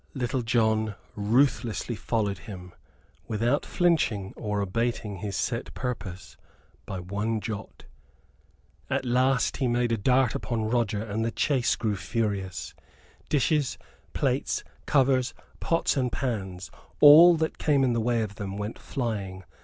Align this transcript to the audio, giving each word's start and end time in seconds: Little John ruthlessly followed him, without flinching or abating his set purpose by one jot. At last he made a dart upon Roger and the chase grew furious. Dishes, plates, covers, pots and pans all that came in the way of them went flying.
Little 0.15 0.41
John 0.41 0.95
ruthlessly 1.15 1.93
followed 1.93 2.39
him, 2.39 2.73
without 3.27 3.67
flinching 3.67 4.33
or 4.35 4.59
abating 4.59 5.17
his 5.17 5.35
set 5.37 5.71
purpose 5.75 6.37
by 6.87 6.99
one 6.99 7.39
jot. 7.39 7.85
At 8.89 9.05
last 9.05 9.57
he 9.57 9.67
made 9.67 9.91
a 9.91 9.97
dart 9.97 10.33
upon 10.33 10.63
Roger 10.65 11.03
and 11.03 11.23
the 11.23 11.29
chase 11.29 11.75
grew 11.75 11.95
furious. 11.95 12.73
Dishes, 13.29 13.77
plates, 14.13 14.63
covers, 14.87 15.35
pots 15.59 15.95
and 15.95 16.11
pans 16.11 16.71
all 16.99 17.35
that 17.37 17.59
came 17.59 17.83
in 17.83 17.93
the 17.93 18.01
way 18.01 18.23
of 18.23 18.37
them 18.37 18.57
went 18.57 18.79
flying. 18.79 19.43